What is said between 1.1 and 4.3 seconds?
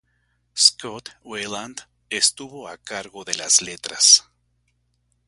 Weiland estuvo a cargo de las letras.